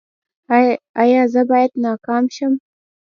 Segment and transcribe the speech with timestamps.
[1.01, 2.53] ایا زه باید ناکام شم؟